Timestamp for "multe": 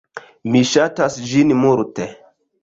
1.67-2.09